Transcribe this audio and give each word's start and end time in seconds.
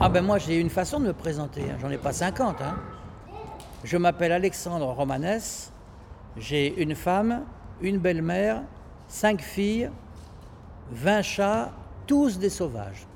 Ah 0.00 0.08
ben 0.08 0.24
moi 0.24 0.38
j'ai 0.38 0.60
une 0.60 0.70
façon 0.70 1.00
de 1.00 1.06
me 1.06 1.12
présenter, 1.12 1.62
hein. 1.62 1.76
j'en 1.80 1.90
ai 1.90 1.98
pas 1.98 2.12
50. 2.12 2.62
Hein. 2.62 2.76
Je 3.82 3.96
m'appelle 3.96 4.30
Alexandre 4.30 4.86
Romanès, 4.86 5.72
j'ai 6.36 6.80
une 6.80 6.94
femme, 6.94 7.42
une 7.80 7.98
belle-mère, 7.98 8.62
cinq 9.08 9.40
filles, 9.40 9.90
20 10.92 11.22
chats, 11.22 11.72
tous 12.06 12.38
des 12.38 12.48
sauvages. 12.48 13.08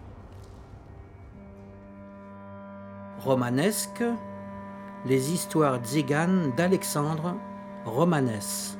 Romanesque, 3.21 4.03
les 5.07 5.33
histoires 5.33 5.79
tziganes 5.79 6.53
d'Alexandre 6.57 7.37
Romanès. 7.85 8.77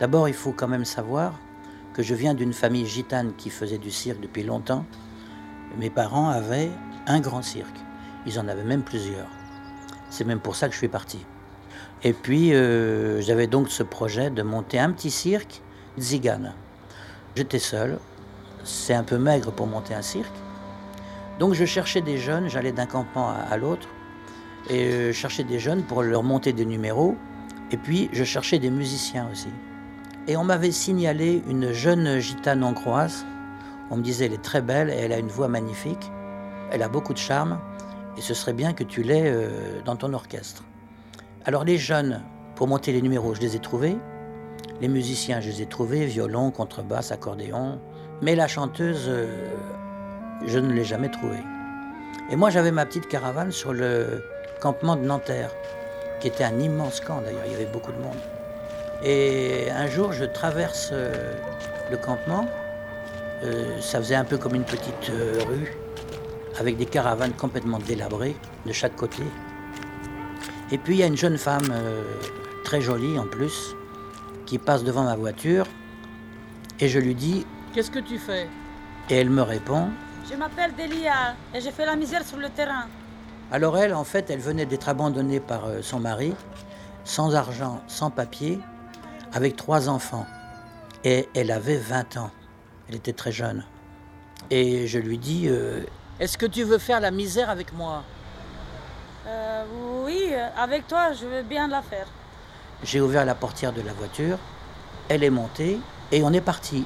D'abord, 0.00 0.28
il 0.28 0.34
faut 0.34 0.52
quand 0.52 0.66
même 0.66 0.84
savoir 0.84 1.34
que 1.94 2.02
je 2.02 2.16
viens 2.16 2.34
d'une 2.34 2.52
famille 2.52 2.86
gitane 2.86 3.32
qui 3.36 3.48
faisait 3.48 3.78
du 3.78 3.92
cirque 3.92 4.20
depuis 4.20 4.42
longtemps. 4.42 4.84
Mes 5.78 5.90
parents 5.90 6.28
avaient 6.28 6.70
un 7.06 7.20
grand 7.20 7.42
cirque. 7.42 7.76
Ils 8.26 8.38
en 8.38 8.48
avaient 8.48 8.64
même 8.64 8.82
plusieurs. 8.82 9.28
C'est 10.10 10.24
même 10.24 10.40
pour 10.40 10.56
ça 10.56 10.66
que 10.68 10.72
je 10.72 10.78
suis 10.78 10.88
parti. 10.88 11.24
Et 12.02 12.12
puis, 12.12 12.54
euh, 12.54 13.20
j'avais 13.20 13.46
donc 13.46 13.70
ce 13.70 13.82
projet 13.82 14.30
de 14.30 14.42
monter 14.42 14.78
un 14.78 14.90
petit 14.90 15.10
cirque 15.10 15.62
zigane. 15.98 16.54
J'étais 17.36 17.58
seul. 17.58 17.98
C'est 18.64 18.94
un 18.94 19.04
peu 19.04 19.18
maigre 19.18 19.52
pour 19.52 19.66
monter 19.66 19.94
un 19.94 20.02
cirque. 20.02 20.34
Donc, 21.38 21.54
je 21.54 21.64
cherchais 21.64 22.00
des 22.00 22.18
jeunes. 22.18 22.48
J'allais 22.48 22.72
d'un 22.72 22.86
campement 22.86 23.30
à, 23.30 23.56
l'autre. 23.56 23.88
Et 24.68 24.84
euh, 24.84 25.06
je 25.08 25.12
cherchais 25.12 25.44
des 25.44 25.58
jeunes 25.58 25.82
pour 25.82 26.02
leur 26.02 26.22
monter 26.22 26.52
des 26.52 26.64
numéros. 26.64 27.16
Et 27.70 27.76
puis, 27.76 28.10
je 28.12 28.24
cherchais 28.24 28.58
des 28.58 28.70
musiciens 28.70 29.28
aussi. 29.30 29.48
Et 30.26 30.36
on 30.36 30.44
m'avait 30.44 30.72
signalé 30.72 31.42
une 31.48 31.72
jeune 31.72 32.18
gitane 32.18 32.64
hongroise. 32.64 33.24
On 33.90 33.96
me 33.96 34.02
disait, 34.02 34.26
elle 34.26 34.32
est 34.32 34.42
très 34.42 34.62
belle 34.62 34.90
et 34.90 34.94
elle 34.94 35.12
a 35.12 35.18
une 35.18 35.28
voix 35.28 35.48
magnifique. 35.48 36.10
Elle 36.70 36.82
a 36.82 36.88
beaucoup 36.88 37.12
de 37.12 37.18
charme. 37.18 37.58
Et 38.16 38.20
ce 38.20 38.34
serait 38.34 38.52
bien 38.52 38.72
que 38.72 38.84
tu 38.84 39.02
l'aies 39.02 39.30
euh, 39.30 39.80
dans 39.84 39.96
ton 39.96 40.12
orchestre. 40.12 40.64
Alors 41.44 41.64
les 41.64 41.78
jeunes, 41.78 42.22
pour 42.54 42.68
monter 42.68 42.92
les 42.92 43.02
numéros, 43.02 43.34
je 43.34 43.40
les 43.40 43.56
ai 43.56 43.58
trouvés. 43.58 43.96
Les 44.80 44.88
musiciens, 44.88 45.40
je 45.40 45.48
les 45.48 45.62
ai 45.62 45.66
trouvés, 45.66 46.06
violon, 46.06 46.50
contrebasse, 46.50 47.12
accordéon. 47.12 47.80
Mais 48.22 48.34
la 48.34 48.48
chanteuse, 48.48 49.06
euh, 49.08 49.26
je 50.46 50.58
ne 50.58 50.72
l'ai 50.72 50.84
jamais 50.84 51.10
trouvée. 51.10 51.42
Et 52.30 52.36
moi, 52.36 52.50
j'avais 52.50 52.70
ma 52.70 52.86
petite 52.86 53.08
caravane 53.08 53.50
sur 53.50 53.72
le 53.72 54.22
campement 54.60 54.96
de 54.96 55.02
Nanterre, 55.02 55.50
qui 56.20 56.28
était 56.28 56.44
un 56.44 56.58
immense 56.60 57.00
camp 57.00 57.20
d'ailleurs, 57.22 57.42
il 57.46 57.52
y 57.52 57.54
avait 57.54 57.72
beaucoup 57.72 57.92
de 57.92 57.98
monde. 57.98 58.18
Et 59.02 59.70
un 59.70 59.86
jour, 59.86 60.12
je 60.12 60.24
traverse 60.24 60.90
euh, 60.92 61.34
le 61.90 61.96
campement. 61.96 62.46
Euh, 63.42 63.80
ça 63.80 63.98
faisait 63.98 64.14
un 64.14 64.24
peu 64.24 64.38
comme 64.38 64.54
une 64.54 64.64
petite 64.64 65.10
rue, 65.48 65.76
avec 66.58 66.76
des 66.76 66.86
caravanes 66.86 67.32
complètement 67.32 67.78
délabrées 67.78 68.36
de 68.66 68.72
chaque 68.72 68.96
côté. 68.96 69.22
Et 70.72 70.78
puis 70.78 70.94
il 70.94 70.98
y 71.00 71.02
a 71.02 71.06
une 71.06 71.16
jeune 71.16 71.38
femme, 71.38 71.68
euh, 71.72 72.02
très 72.64 72.80
jolie 72.80 73.18
en 73.18 73.26
plus, 73.26 73.74
qui 74.46 74.58
passe 74.58 74.84
devant 74.84 75.02
ma 75.02 75.16
voiture. 75.16 75.66
Et 76.78 76.88
je 76.88 76.98
lui 76.98 77.14
dis 77.14 77.44
Qu'est-ce 77.74 77.90
que 77.90 77.98
tu 77.98 78.18
fais? 78.18 78.48
Et 79.08 79.16
elle 79.16 79.30
me 79.30 79.42
répond 79.42 79.88
Je 80.30 80.36
m'appelle 80.36 80.72
Delia 80.76 81.34
et 81.54 81.60
j'ai 81.60 81.72
fait 81.72 81.86
la 81.86 81.96
misère 81.96 82.24
sur 82.24 82.36
le 82.36 82.48
terrain. 82.50 82.86
Alors 83.50 83.76
elle, 83.78 83.94
en 83.94 84.04
fait, 84.04 84.30
elle 84.30 84.38
venait 84.38 84.66
d'être 84.66 84.88
abandonnée 84.88 85.40
par 85.40 85.66
euh, 85.66 85.82
son 85.82 85.98
mari, 85.98 86.34
sans 87.04 87.34
argent, 87.34 87.82
sans 87.88 88.10
papier, 88.10 88.60
avec 89.32 89.56
trois 89.56 89.88
enfants. 89.88 90.26
Et 91.02 91.28
elle 91.34 91.50
avait 91.50 91.78
20 91.78 92.16
ans. 92.18 92.30
Elle 92.90 92.96
était 92.96 93.12
très 93.12 93.30
jeune. 93.30 93.62
Et 94.50 94.88
je 94.88 94.98
lui 94.98 95.16
dis 95.16 95.46
euh, 95.46 95.84
Est-ce 96.18 96.36
que 96.36 96.46
tu 96.46 96.64
veux 96.64 96.78
faire 96.78 96.98
la 96.98 97.12
misère 97.12 97.48
avec 97.48 97.72
moi 97.72 98.02
euh, 99.28 99.64
oui, 100.04 100.32
avec 100.56 100.88
toi, 100.88 101.12
je 101.12 101.24
veux 101.24 101.42
bien 101.42 101.68
la 101.68 101.82
faire. 101.82 102.06
J'ai 102.82 103.00
ouvert 103.00 103.24
la 103.24 103.36
portière 103.36 103.72
de 103.72 103.82
la 103.82 103.92
voiture, 103.92 104.38
elle 105.08 105.22
est 105.22 105.30
montée 105.30 105.78
et 106.10 106.24
on 106.24 106.32
est 106.32 106.40
parti. 106.40 106.84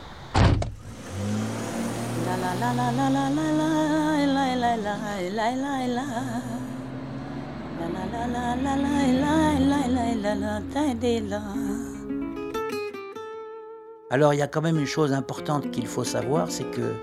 Alors 14.14 14.32
il 14.32 14.36
y 14.36 14.42
a 14.42 14.46
quand 14.46 14.62
même 14.62 14.78
une 14.78 14.86
chose 14.86 15.12
importante 15.12 15.72
qu'il 15.72 15.88
faut 15.88 16.04
savoir, 16.04 16.48
c'est 16.48 16.70
que 16.70 16.94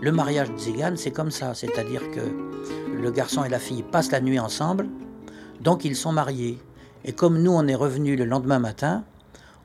le 0.00 0.10
mariage 0.12 0.50
de 0.50 0.56
Zigane, 0.56 0.96
c'est 0.96 1.10
comme 1.10 1.30
ça, 1.30 1.52
c'est-à-dire 1.52 2.00
que 2.10 2.22
le 2.90 3.10
garçon 3.10 3.44
et 3.44 3.50
la 3.50 3.58
fille 3.58 3.82
passent 3.82 4.12
la 4.12 4.22
nuit 4.22 4.38
ensemble, 4.38 4.88
donc 5.60 5.84
ils 5.84 5.94
sont 5.94 6.10
mariés. 6.10 6.58
Et 7.04 7.12
comme 7.12 7.42
nous, 7.42 7.52
on 7.52 7.66
est 7.66 7.74
revenus 7.74 8.18
le 8.18 8.24
lendemain 8.24 8.60
matin, 8.60 9.04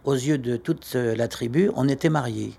aux 0.04 0.14
yeux 0.14 0.38
de 0.38 0.58
toute 0.58 0.92
euh, 0.96 1.16
la 1.16 1.30
tribu, 1.30 1.72
on 1.78 1.88
était 1.88 2.10
mariés. 2.10 2.52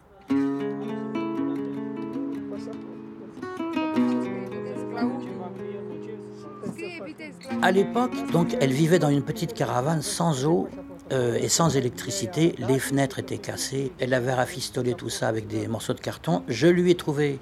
À 7.61 7.71
l'époque, 7.73 8.15
donc, 8.33 8.57
elle 8.59 8.73
vivait 8.73 8.99
dans 8.99 9.11
une 9.11 9.23
petite 9.23 9.53
caravane 9.53 10.01
sans 10.01 10.47
eau 10.47 10.67
euh, 11.13 11.35
et 11.35 11.49
sans 11.49 11.77
électricité. 11.77 12.55
Les 12.59 12.79
fenêtres 12.79 13.19
étaient 13.19 13.39
cassées. 13.39 13.93
Elle 13.99 14.15
avait 14.15 14.33
rafistolé 14.33 14.95
tout 14.95 15.11
ça 15.11 15.29
avec 15.29 15.47
des 15.47 15.69
morceaux 15.69 15.93
de 15.93 16.01
carton. 16.01 16.43
Je 16.49 16.67
lui 16.67 16.91
ai 16.91 16.95
trouvé 16.95 17.39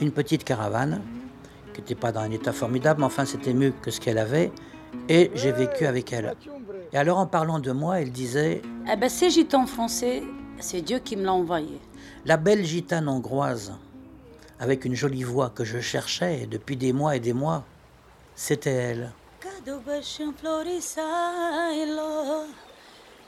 une 0.00 0.12
petite 0.12 0.44
caravane 0.44 1.02
qui 1.74 1.80
n'était 1.80 1.94
pas 1.94 2.12
dans 2.12 2.20
un 2.20 2.30
état 2.30 2.52
formidable, 2.52 3.00
mais 3.00 3.06
enfin 3.06 3.24
c'était 3.24 3.52
mieux 3.54 3.72
que 3.82 3.90
ce 3.90 4.00
qu'elle 4.00 4.18
avait, 4.18 4.50
et 5.08 5.30
j'ai 5.34 5.52
vécu 5.52 5.86
avec 5.86 6.12
elle. 6.12 6.34
Et 6.92 6.96
alors 6.96 7.18
en 7.18 7.26
parlant 7.26 7.58
de 7.58 7.72
moi, 7.72 8.00
elle 8.00 8.10
disait 8.10 8.62
Eh 8.90 8.96
ben 8.96 9.08
ces 9.08 9.30
gitans 9.30 9.66
français, 9.66 10.22
c'est 10.58 10.80
Dieu 10.80 10.98
qui 10.98 11.16
me 11.16 11.24
l'a 11.24 11.32
envoyé. 11.32 11.80
La 12.24 12.36
belle 12.36 12.64
gitane 12.64 13.08
hongroise, 13.08 13.72
avec 14.58 14.84
une 14.84 14.94
jolie 14.94 15.22
voix 15.22 15.50
que 15.50 15.64
je 15.64 15.80
cherchais 15.80 16.46
depuis 16.50 16.76
des 16.76 16.92
mois 16.92 17.16
et 17.16 17.20
des 17.20 17.32
mois, 17.32 17.64
c'était 18.34 18.70
elle. 18.70 19.12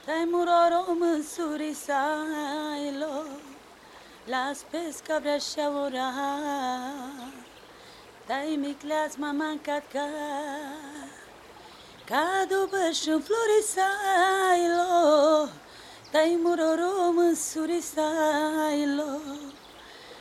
Taimuroro 0.06 0.96
musuri 0.98 1.72
sailo 1.72 3.24
Las 4.26 4.64
pesca 4.64 5.20
brasha 5.20 5.70
ora 5.70 6.08
Taimiklas 8.26 9.16
mamancatka 9.16 10.06
Cadu 12.10 12.68
băș 12.70 13.06
în 13.06 13.20
flori 13.20 13.62
sailo 13.74 15.48
Taimuroro 16.10 17.12
musuri 17.12 17.80
sailo 17.80 19.20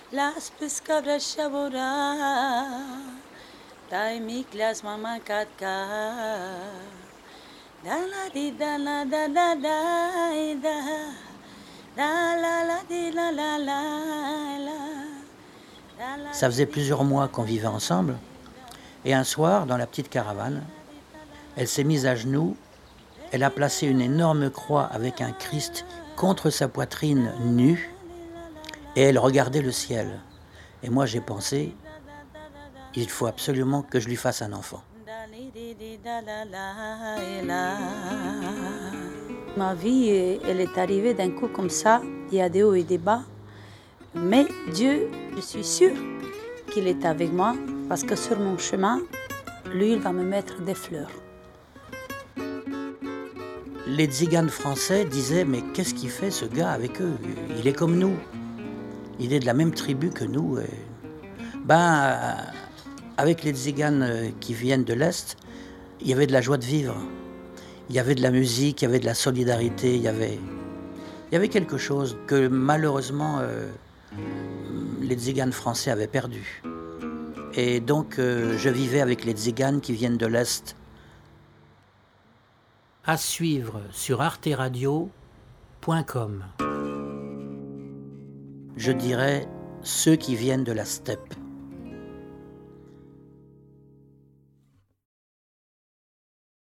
Las 0.09 0.51
pesca 0.59 0.99
brasha 1.01 1.49
ora 1.63 1.91
Taimiklas 3.89 4.81
mamancatka 4.81 5.75
di 8.33 8.51
da 8.51 8.77
la 8.77 9.03
da 9.03 9.27
da 9.27 9.55
da 9.55 9.95
da 10.63 10.75
Da 11.95 12.35
la 12.35 12.63
la 12.63 12.79
di 12.87 13.11
la 13.11 13.31
la 13.31 13.57
la 13.57 13.79
la 14.65 16.33
Ça 16.33 16.49
faisait 16.49 16.65
plusieurs 16.65 17.03
mois 17.03 17.27
qu'on 17.27 17.43
vivait 17.43 17.67
ensemble. 17.67 18.17
Et 19.03 19.13
un 19.13 19.25
soir, 19.25 19.65
dans 19.65 19.77
la 19.77 19.85
petite 19.85 20.09
caravane, 20.09 20.63
elle 21.57 21.67
s'est 21.67 21.83
mise 21.83 22.05
à 22.05 22.15
genoux. 22.15 22.55
Elle 23.31 23.43
a 23.43 23.49
placé 23.49 23.87
une 23.87 24.01
énorme 24.01 24.49
croix 24.49 24.85
avec 24.85 25.21
un 25.21 25.31
Christ 25.31 25.85
contre 26.15 26.49
sa 26.49 26.67
poitrine 26.67 27.33
nue. 27.41 27.93
Et 28.95 29.01
elle 29.01 29.19
regardait 29.19 29.61
le 29.61 29.71
ciel. 29.71 30.21
Et 30.83 30.89
moi, 30.89 31.05
j'ai 31.05 31.21
pensé, 31.21 31.75
il 32.95 33.09
faut 33.09 33.27
absolument 33.27 33.81
que 33.81 33.99
je 33.99 34.07
lui 34.07 34.15
fasse 34.15 34.41
un 34.41 34.53
enfant. 34.53 34.81
Ma 39.55 39.75
vie, 39.75 40.09
elle 40.09 40.59
est 40.59 40.77
arrivée 40.77 41.13
d'un 41.13 41.29
coup 41.29 41.47
comme 41.47 41.69
ça. 41.69 42.01
Il 42.31 42.39
y 42.39 42.41
a 42.41 42.49
des 42.49 42.63
hauts 42.63 42.73
et 42.73 42.81
des 42.81 42.97
bas. 42.97 43.21
Mais 44.15 44.47
Dieu, 44.73 45.11
je 45.35 45.41
suis 45.41 45.63
sûre 45.63 45.95
qu'il 46.73 46.87
est 46.87 47.05
avec 47.05 47.31
moi 47.31 47.53
parce 47.87 48.03
que 48.03 48.15
sur 48.15 48.39
mon 48.39 48.57
chemin, 48.57 48.99
lui, 49.71 49.91
il 49.91 49.99
va 49.99 50.11
me 50.11 50.23
mettre 50.23 50.61
des 50.61 50.73
fleurs. 50.73 51.11
Les 53.85 54.05
tziganes 54.05 54.49
français 54.49 55.05
disaient 55.05 55.45
Mais 55.45 55.61
qu'est-ce 55.73 55.93
qu'il 55.93 56.09
fait 56.09 56.31
ce 56.31 56.45
gars 56.45 56.71
avec 56.71 56.99
eux? 56.99 57.13
Il 57.59 57.67
est 57.67 57.73
comme 57.73 57.99
nous. 57.99 58.15
Il 59.19 59.33
est 59.33 59.39
de 59.39 59.45
la 59.45 59.53
même 59.53 59.71
tribu 59.71 60.09
que 60.09 60.25
nous. 60.25 60.57
Ben, 61.63 62.37
avec 63.17 63.43
les 63.43 63.51
tziganes 63.51 64.31
qui 64.39 64.55
viennent 64.55 64.83
de 64.83 64.93
l'Est, 64.93 65.37
il 66.01 66.07
y 66.07 66.13
avait 66.13 66.27
de 66.27 66.33
la 66.33 66.41
joie 66.41 66.57
de 66.57 66.65
vivre, 66.65 66.95
il 67.89 67.95
y 67.95 67.99
avait 67.99 68.15
de 68.15 68.21
la 68.21 68.31
musique, 68.31 68.81
il 68.81 68.85
y 68.85 68.87
avait 68.87 68.99
de 68.99 69.05
la 69.05 69.13
solidarité, 69.13 69.95
il 69.95 70.01
y 70.01 70.07
avait, 70.07 70.39
quelque 71.49 71.77
chose 71.77 72.17
que 72.27 72.47
malheureusement 72.47 73.39
euh, 73.41 73.69
les 75.01 75.15
tziganes 75.15 75.51
français 75.51 75.91
avaient 75.91 76.07
perdu. 76.07 76.63
Et 77.53 77.79
donc 77.79 78.17
euh, 78.17 78.57
je 78.57 78.69
vivais 78.69 79.01
avec 79.01 79.25
les 79.25 79.33
tziganes 79.33 79.81
qui 79.81 79.93
viennent 79.93 80.17
de 80.17 80.25
l'Est. 80.25 80.75
À 83.05 83.17
suivre 83.17 83.81
sur 83.91 84.21
arteradio.com. 84.21 86.45
Je 88.77 88.91
dirais 88.91 89.47
ceux 89.83 90.15
qui 90.15 90.35
viennent 90.35 90.63
de 90.63 90.71
la 90.71 90.85
steppe. 90.85 91.35